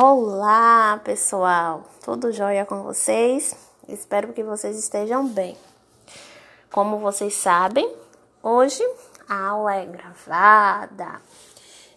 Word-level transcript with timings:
Olá, 0.00 1.00
pessoal! 1.02 1.82
Tudo 2.04 2.30
jóia 2.30 2.64
com 2.64 2.84
vocês? 2.84 3.56
Espero 3.88 4.32
que 4.32 4.44
vocês 4.44 4.78
estejam 4.78 5.26
bem. 5.26 5.56
Como 6.70 6.98
vocês 6.98 7.34
sabem, 7.34 7.92
hoje 8.40 8.80
a 9.28 9.48
aula 9.48 9.74
é 9.74 9.84
gravada. 9.84 11.20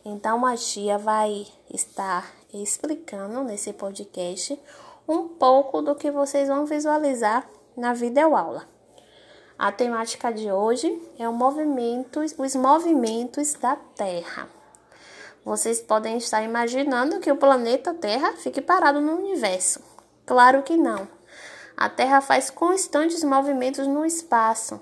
Então 0.03 0.43
a 0.43 0.57
tia 0.57 0.97
vai 0.97 1.45
estar 1.71 2.27
explicando 2.51 3.43
nesse 3.43 3.71
podcast 3.71 4.59
um 5.07 5.27
pouco 5.27 5.83
do 5.83 5.93
que 5.93 6.09
vocês 6.09 6.47
vão 6.47 6.65
visualizar 6.65 7.47
na 7.77 7.93
videoaula. 7.93 8.67
A 9.59 9.71
temática 9.71 10.33
de 10.33 10.51
hoje 10.51 10.99
é 11.19 11.27
movimento, 11.29 12.19
os 12.19 12.55
movimentos 12.55 13.53
da 13.53 13.75
Terra. 13.75 14.60
Vocês 15.43 15.81
podem 15.81 16.17
estar 16.17 16.43
imaginando 16.43 17.19
que 17.19 17.31
o 17.31 17.35
planeta 17.35 17.93
Terra 17.93 18.33
fique 18.33 18.61
parado 18.61 19.01
no 19.01 19.15
universo. 19.15 19.81
Claro 20.25 20.61
que 20.61 20.77
não. 20.77 21.07
A 21.75 21.89
Terra 21.89 22.21
faz 22.21 22.51
constantes 22.51 23.23
movimentos 23.23 23.87
no 23.87 24.05
espaço, 24.05 24.79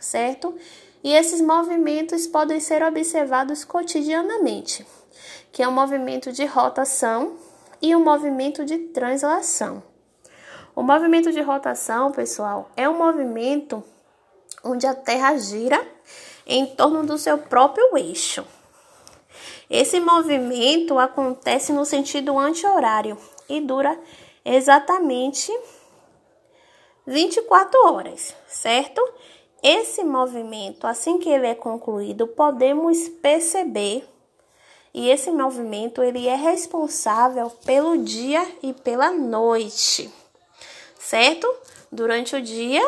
certo? 0.00 0.56
E 1.04 1.12
esses 1.12 1.42
movimentos 1.42 2.26
podem 2.26 2.58
ser 2.58 2.82
observados 2.82 3.64
cotidianamente, 3.64 4.86
que 5.52 5.62
é 5.62 5.68
o 5.68 5.72
movimento 5.72 6.32
de 6.32 6.46
rotação 6.46 7.36
e 7.80 7.94
o 7.94 8.00
movimento 8.00 8.64
de 8.64 8.78
translação. 8.78 9.82
O 10.74 10.82
movimento 10.82 11.30
de 11.30 11.42
rotação, 11.42 12.12
pessoal, 12.12 12.70
é 12.76 12.88
um 12.88 12.96
movimento 12.96 13.84
onde 14.64 14.86
a 14.86 14.94
Terra 14.94 15.36
gira 15.36 15.86
em 16.46 16.66
torno 16.66 17.04
do 17.04 17.18
seu 17.18 17.36
próprio 17.36 17.96
eixo. 17.98 18.44
Esse 19.70 20.00
movimento 20.00 20.98
acontece 20.98 21.72
no 21.72 21.84
sentido 21.84 22.38
anti-horário 22.38 23.18
e 23.48 23.60
dura 23.60 23.98
exatamente 24.44 25.52
24 27.06 27.78
horas, 27.86 28.34
certo? 28.46 29.02
Esse 29.62 30.04
movimento, 30.04 30.86
assim 30.86 31.18
que 31.18 31.28
ele 31.28 31.46
é 31.46 31.54
concluído, 31.54 32.26
podemos 32.26 33.08
perceber 33.20 34.08
e 34.94 35.10
esse 35.10 35.30
movimento 35.30 36.02
ele 36.02 36.26
é 36.26 36.34
responsável 36.34 37.50
pelo 37.64 37.98
dia 37.98 38.46
e 38.62 38.72
pela 38.72 39.10
noite, 39.10 40.12
certo? 40.98 41.52
Durante 41.90 42.36
o 42.36 42.42
dia, 42.42 42.82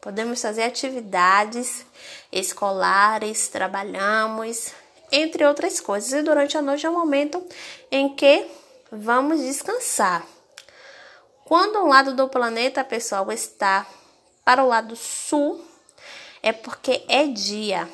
podemos 0.00 0.40
fazer 0.42 0.64
atividades 0.64 1.84
escolares, 2.30 3.48
trabalhamos, 3.48 4.72
entre 5.10 5.44
outras 5.44 5.80
coisas. 5.80 6.12
E 6.12 6.22
durante 6.22 6.56
a 6.56 6.62
noite 6.62 6.86
é 6.86 6.90
o 6.90 6.92
momento 6.92 7.44
em 7.90 8.14
que 8.14 8.46
vamos 8.90 9.40
descansar. 9.40 10.26
Quando 11.44 11.78
um 11.78 11.88
lado 11.88 12.14
do 12.14 12.28
planeta, 12.28 12.84
pessoal, 12.84 13.30
está 13.32 13.86
para 14.44 14.62
o 14.62 14.68
lado 14.68 14.94
sul, 14.96 15.64
é 16.42 16.52
porque 16.52 17.02
é 17.08 17.26
dia. 17.26 17.88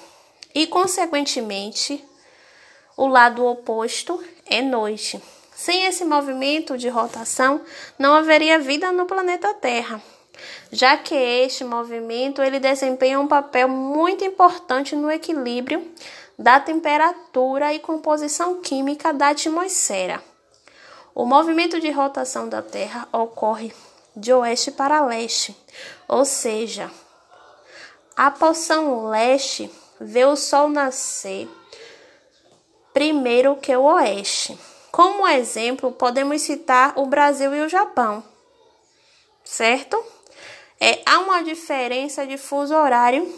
E, 0.54 0.66
consequentemente, 0.66 2.04
o 2.96 3.06
lado 3.06 3.44
oposto 3.44 4.22
é 4.46 4.62
noite. 4.62 5.22
Sem 5.54 5.84
esse 5.84 6.04
movimento 6.04 6.76
de 6.76 6.88
rotação, 6.88 7.60
não 7.98 8.14
haveria 8.14 8.58
vida 8.58 8.90
no 8.92 9.06
planeta 9.06 9.54
Terra, 9.54 10.02
já 10.72 10.96
que 10.96 11.14
este 11.14 11.62
movimento 11.62 12.42
ele 12.42 12.58
desempenha 12.58 13.20
um 13.20 13.28
papel 13.28 13.68
muito 13.68 14.24
importante 14.24 14.96
no 14.96 15.10
equilíbrio 15.10 15.92
da 16.38 16.60
temperatura 16.60 17.72
e 17.72 17.78
composição 17.78 18.60
química 18.60 19.12
da 19.12 19.28
atmosfera. 19.28 20.22
O 21.14 21.24
movimento 21.24 21.80
de 21.80 21.90
rotação 21.90 22.48
da 22.48 22.60
Terra 22.60 23.08
ocorre 23.12 23.72
de 24.16 24.32
oeste 24.32 24.70
para 24.70 25.04
leste, 25.04 25.56
ou 26.08 26.24
seja, 26.24 26.90
a 28.16 28.30
porção 28.30 29.08
leste 29.08 29.70
vê 30.00 30.24
o 30.24 30.36
Sol 30.36 30.68
nascer 30.68 31.48
primeiro 32.92 33.56
que 33.56 33.74
o 33.76 33.82
oeste. 33.82 34.56
Como 34.92 35.26
exemplo, 35.26 35.90
podemos 35.90 36.40
citar 36.42 36.92
o 36.96 37.06
Brasil 37.06 37.52
e 37.52 37.60
o 37.60 37.68
Japão, 37.68 38.22
certo? 39.44 40.00
É, 40.80 41.00
há 41.04 41.18
uma 41.18 41.42
diferença 41.42 42.24
de 42.24 42.38
fuso 42.38 42.74
horário 42.74 43.28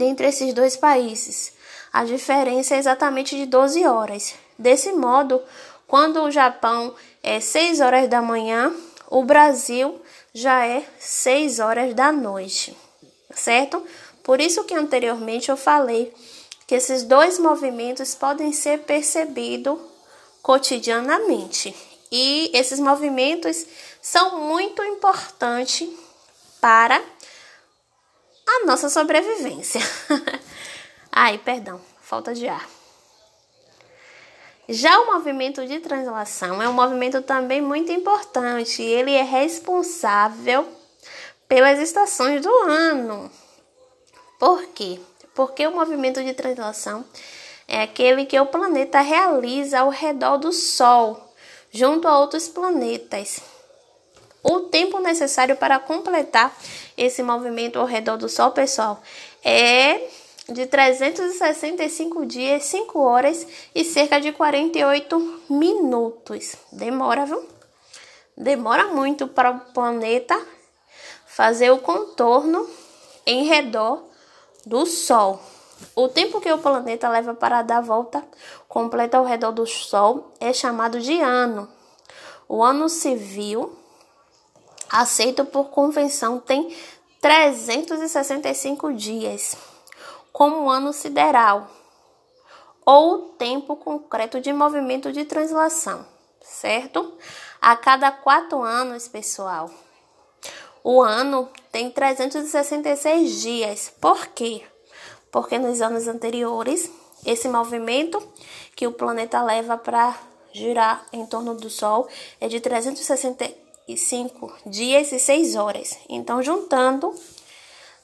entre 0.00 0.28
esses 0.28 0.54
dois 0.54 0.76
países. 0.76 1.52
A 1.92 2.04
diferença 2.04 2.74
é 2.74 2.78
exatamente 2.78 3.36
de 3.36 3.44
12 3.44 3.84
horas. 3.84 4.34
Desse 4.58 4.92
modo, 4.92 5.42
quando 5.86 6.22
o 6.22 6.30
Japão 6.30 6.94
é 7.22 7.38
6 7.38 7.80
horas 7.80 8.08
da 8.08 8.22
manhã, 8.22 8.74
o 9.10 9.22
Brasil 9.24 10.00
já 10.32 10.64
é 10.64 10.82
6 10.98 11.58
horas 11.58 11.94
da 11.94 12.10
noite, 12.10 12.74
certo? 13.34 13.84
Por 14.22 14.40
isso 14.40 14.64
que 14.64 14.74
anteriormente 14.74 15.50
eu 15.50 15.56
falei 15.56 16.14
que 16.66 16.74
esses 16.74 17.02
dois 17.02 17.38
movimentos 17.38 18.14
podem 18.14 18.52
ser 18.52 18.78
percebidos 18.80 19.78
cotidianamente. 20.40 21.76
E 22.10 22.50
esses 22.54 22.80
movimentos 22.80 23.66
são 24.00 24.40
muito 24.46 24.82
importantes 24.82 25.88
para 26.60 27.02
a 28.46 28.64
nossa 28.64 28.88
sobrevivência. 28.88 29.80
Ai, 31.14 31.36
perdão, 31.36 31.78
falta 32.00 32.32
de 32.32 32.48
ar. 32.48 32.66
Já 34.66 34.98
o 35.00 35.12
movimento 35.12 35.66
de 35.66 35.78
translação 35.80 36.62
é 36.62 36.68
um 36.68 36.72
movimento 36.72 37.20
também 37.20 37.60
muito 37.60 37.92
importante. 37.92 38.80
Ele 38.80 39.12
é 39.12 39.22
responsável 39.22 40.66
pelas 41.46 41.78
estações 41.78 42.40
do 42.40 42.48
ano. 42.62 43.30
Por 44.38 44.64
quê? 44.68 44.98
Porque 45.34 45.66
o 45.66 45.72
movimento 45.72 46.24
de 46.24 46.32
translação 46.32 47.04
é 47.68 47.82
aquele 47.82 48.24
que 48.24 48.40
o 48.40 48.46
planeta 48.46 49.02
realiza 49.02 49.80
ao 49.80 49.90
redor 49.90 50.38
do 50.38 50.50
Sol, 50.50 51.34
junto 51.70 52.08
a 52.08 52.18
outros 52.18 52.48
planetas. 52.48 53.40
O 54.42 54.60
tempo 54.60 54.98
necessário 55.00 55.56
para 55.56 55.78
completar 55.78 56.56
esse 56.96 57.22
movimento 57.22 57.78
ao 57.78 57.84
redor 57.84 58.16
do 58.16 58.28
Sol, 58.28 58.52
pessoal, 58.52 59.02
é 59.44 60.08
de 60.48 60.66
365 60.66 62.26
dias, 62.26 62.64
5 62.64 62.98
horas 62.98 63.46
e 63.74 63.84
cerca 63.84 64.20
de 64.20 64.32
48 64.32 65.42
minutos. 65.48 66.56
Demora, 66.72 67.24
viu? 67.26 67.46
Demora 68.36 68.88
muito 68.88 69.28
para 69.28 69.50
o 69.50 69.60
planeta 69.72 70.40
fazer 71.26 71.70
o 71.70 71.78
contorno 71.78 72.68
em 73.24 73.44
redor 73.44 74.04
do 74.66 74.84
Sol. 74.84 75.40
O 75.94 76.08
tempo 76.08 76.40
que 76.40 76.52
o 76.52 76.58
planeta 76.58 77.08
leva 77.08 77.34
para 77.34 77.62
dar 77.62 77.80
volta 77.80 78.24
completa 78.68 79.18
ao 79.18 79.24
redor 79.24 79.52
do 79.52 79.66
Sol 79.66 80.32
é 80.40 80.52
chamado 80.52 81.00
de 81.00 81.20
ano. 81.20 81.68
O 82.48 82.62
ano 82.62 82.88
civil, 82.88 83.76
aceito 84.90 85.44
por 85.44 85.70
convenção, 85.70 86.38
tem 86.38 86.74
365 87.20 88.92
dias 88.92 89.56
como 90.32 90.70
ano 90.70 90.92
sideral 90.92 91.68
ou 92.84 93.30
tempo 93.38 93.76
concreto 93.76 94.40
de 94.40 94.52
movimento 94.52 95.12
de 95.12 95.24
translação, 95.24 96.04
certo? 96.40 97.12
A 97.60 97.76
cada 97.76 98.10
quatro 98.10 98.62
anos, 98.62 99.06
pessoal, 99.06 99.70
o 100.82 101.00
ano 101.00 101.48
tem 101.70 101.90
366 101.90 103.40
dias. 103.40 103.92
Por 104.00 104.26
quê? 104.28 104.62
Porque 105.30 105.58
nos 105.58 105.80
anos 105.80 106.08
anteriores, 106.08 106.90
esse 107.24 107.48
movimento 107.48 108.20
que 108.74 108.86
o 108.86 108.92
planeta 108.92 109.40
leva 109.42 109.78
para 109.78 110.18
girar 110.52 111.06
em 111.12 111.24
torno 111.24 111.54
do 111.54 111.70
Sol 111.70 112.08
é 112.40 112.48
de 112.48 112.60
365 112.60 114.52
dias 114.66 115.12
e 115.12 115.20
6 115.20 115.54
horas. 115.54 115.98
Então, 116.08 116.42
juntando 116.42 117.14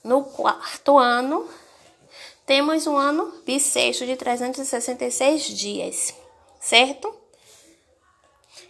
no 0.05 0.23
quarto 0.23 0.97
ano, 0.97 1.47
temos 2.49 2.87
um 2.87 2.97
ano 2.97 3.31
bissexto 3.45 4.07
de 4.07 4.17
366 4.17 5.43
dias, 5.43 6.15
certo? 6.59 7.15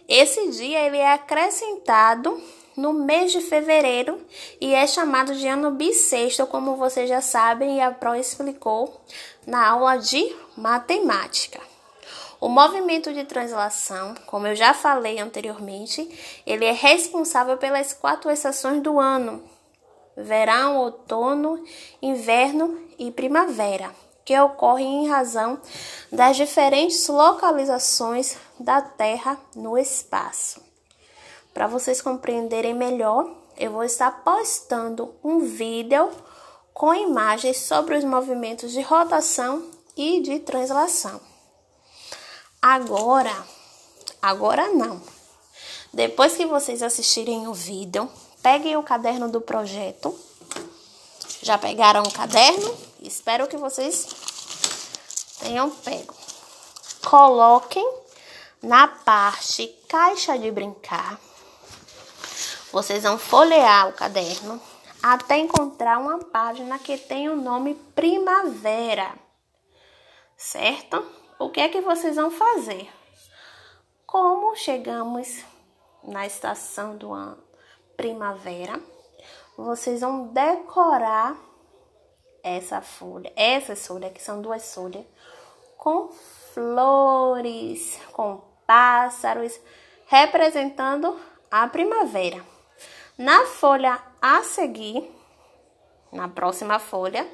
Esse 0.05 0.49
dia 0.49 0.81
ele 0.81 0.97
é 0.97 1.13
acrescentado 1.13 2.43
no 2.75 2.91
mês 2.91 3.31
de 3.31 3.39
fevereiro 3.39 4.19
e 4.59 4.73
é 4.73 4.85
chamado 4.85 5.33
de 5.33 5.47
ano 5.47 5.71
bissexto, 5.71 6.45
como 6.47 6.75
vocês 6.75 7.07
já 7.07 7.21
sabem 7.21 7.77
e 7.77 7.81
a 7.81 7.89
Pro 7.89 8.15
explicou 8.15 8.99
na 9.47 9.69
aula 9.69 9.95
de 9.95 10.35
matemática. 10.57 11.61
O 12.41 12.49
movimento 12.49 13.13
de 13.13 13.23
translação, 13.23 14.13
como 14.25 14.45
eu 14.45 14.57
já 14.57 14.73
falei 14.73 15.19
anteriormente, 15.19 16.09
ele 16.45 16.65
é 16.65 16.73
responsável 16.73 17.55
pelas 17.55 17.93
quatro 17.93 18.29
estações 18.29 18.81
do 18.81 18.99
ano: 18.99 19.41
verão, 20.23 20.77
outono, 20.77 21.63
inverno 22.01 22.79
e 22.97 23.11
primavera, 23.11 23.93
que 24.25 24.39
ocorrem 24.39 25.05
em 25.05 25.07
razão 25.07 25.59
das 26.11 26.37
diferentes 26.37 27.07
localizações 27.07 28.37
da 28.59 28.81
Terra 28.81 29.39
no 29.55 29.77
espaço. 29.77 30.61
Para 31.53 31.67
vocês 31.67 32.01
compreenderem 32.01 32.73
melhor, 32.73 33.29
eu 33.57 33.71
vou 33.71 33.83
estar 33.83 34.23
postando 34.23 35.13
um 35.23 35.39
vídeo 35.39 36.09
com 36.73 36.93
imagens 36.93 37.57
sobre 37.57 37.97
os 37.97 38.03
movimentos 38.03 38.71
de 38.71 38.81
rotação 38.81 39.69
e 39.97 40.21
de 40.21 40.39
translação. 40.39 41.19
Agora, 42.61 43.35
agora 44.21 44.69
não. 44.69 45.01
Depois 45.93 46.37
que 46.37 46.45
vocês 46.45 46.83
assistirem 46.83 47.47
o 47.47 47.53
vídeo, 47.53 48.09
peguem 48.41 48.77
o 48.77 48.83
caderno 48.83 49.29
do 49.29 49.41
projeto. 49.41 50.17
Já 51.41 51.57
pegaram 51.57 52.03
o 52.03 52.11
caderno? 52.11 52.77
Espero 53.01 53.47
que 53.47 53.57
vocês 53.57 54.07
tenham 55.39 55.69
pego. 55.69 56.13
Coloquem 57.05 57.87
na 58.61 58.87
parte 58.87 59.67
caixa 59.87 60.37
de 60.37 60.51
brincar. 60.51 61.19
Vocês 62.71 63.03
vão 63.03 63.17
folhear 63.17 63.87
o 63.87 63.93
caderno 63.93 64.61
até 65.01 65.37
encontrar 65.37 65.97
uma 65.97 66.19
página 66.19 66.77
que 66.77 66.97
tem 66.97 67.29
o 67.29 67.35
nome 67.35 67.73
Primavera. 67.95 69.13
Certo? 70.37 71.05
O 71.39 71.49
que 71.49 71.61
é 71.61 71.69
que 71.69 71.81
vocês 71.81 72.17
vão 72.17 72.29
fazer? 72.29 72.89
Como 74.05 74.55
chegamos 74.55 75.43
na 76.03 76.25
estação 76.25 76.97
do 76.97 77.13
ano 77.13 77.48
primavera, 77.99 78.79
vocês 79.57 79.99
vão 79.99 80.27
decorar 80.27 81.35
essa 82.41 82.81
folha, 82.81 83.29
essas 83.35 83.85
folhas, 83.85 84.13
que 84.13 84.23
são 84.23 84.41
duas 84.41 84.73
folhas, 84.73 85.03
com 85.75 86.07
flores, 86.53 87.99
com 88.13 88.41
pássaros, 88.65 89.59
representando 90.07 91.19
a 91.51 91.67
primavera. 91.67 92.41
Na 93.17 93.45
folha 93.47 94.01
a 94.21 94.43
seguir, 94.43 95.13
na 96.09 96.29
próxima 96.29 96.79
folha, 96.79 97.27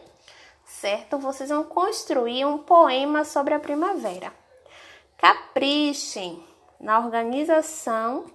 certo? 0.65 1.19
Vocês 1.19 1.51
vão 1.51 1.63
construir 1.63 2.43
um 2.43 2.57
poema 2.57 3.23
sobre 3.23 3.53
a 3.53 3.59
primavera. 3.59 4.33
Caprichem 5.15 6.43
na 6.79 6.97
organização 6.97 8.25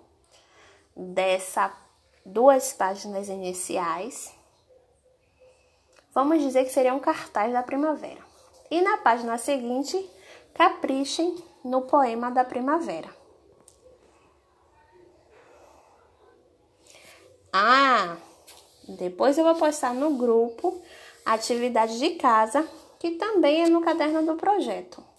dessa 0.95 1.90
duas 2.33 2.73
páginas 2.73 3.29
iniciais. 3.29 4.35
Vamos 6.15 6.41
dizer 6.41 6.65
que 6.65 6.73
seria 6.73 6.95
um 6.95 7.01
cartaz 7.01 7.53
da 7.53 7.63
primavera. 7.63 8.21
E 8.71 8.81
na 8.81 8.99
página 8.99 9.37
seguinte, 9.39 10.09
caprichem 10.55 11.37
no 11.65 11.83
poema 11.83 12.31
da 12.31 12.45
primavera. 12.45 13.09
Ah, 17.53 18.17
depois 18.89 19.37
eu 19.37 19.45
vou 19.45 19.57
postar 19.57 19.93
no 19.93 20.17
grupo 20.17 20.81
atividade 21.25 21.99
de 21.99 22.11
casa, 22.11 22.67
que 22.99 23.13
também 23.13 23.65
é 23.65 23.69
no 23.69 23.81
caderno 23.81 24.25
do 24.25 24.37
projeto. 24.37 25.10